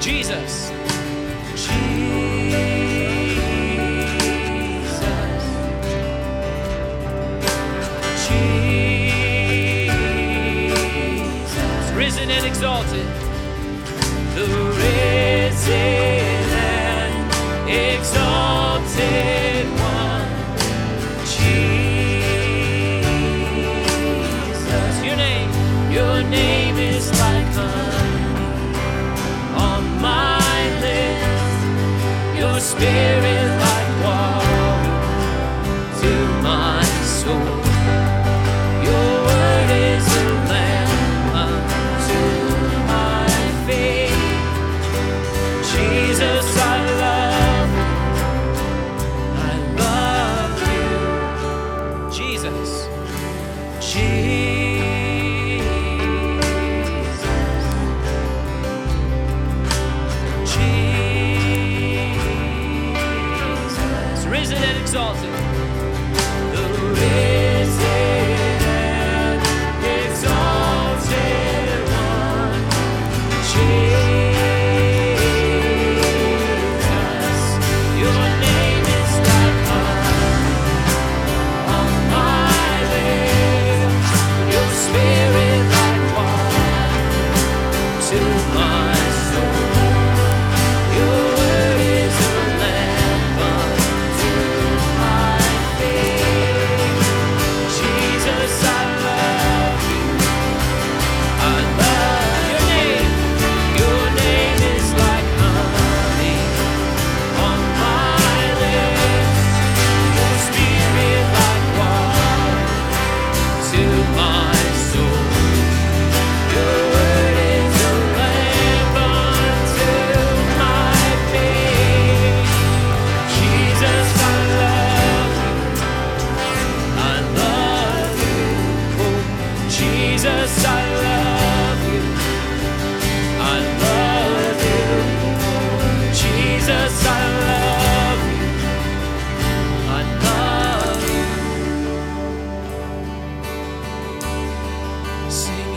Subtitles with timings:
[0.00, 0.71] Jesus.
[32.72, 33.21] spirit.
[64.42, 65.30] risen and exalted.
[66.52, 67.31] The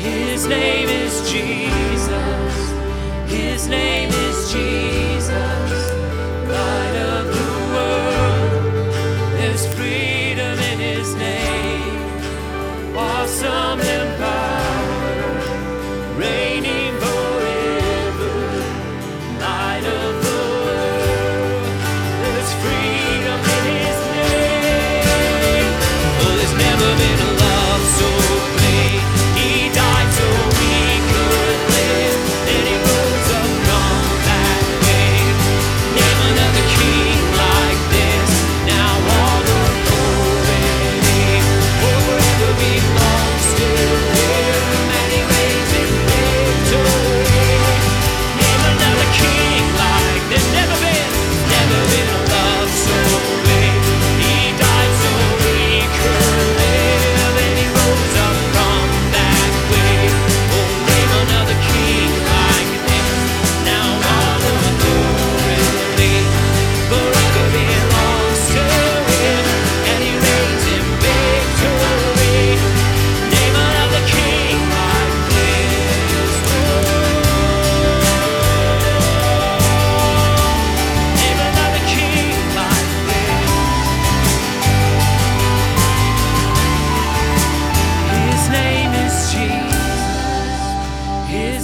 [0.00, 2.72] His name is Jesus.
[3.30, 5.99] His name is Jesus.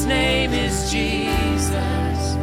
[0.07, 2.37] Name is Jesus,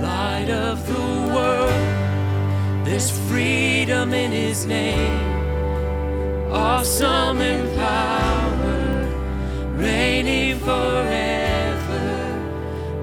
[0.00, 0.94] light of the
[1.34, 2.86] world.
[2.86, 9.08] There's freedom in His name, awesome in power,
[9.74, 12.06] reigning forever,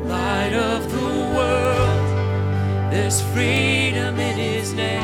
[0.06, 2.94] light of the world.
[2.94, 4.94] There's freedom in His name.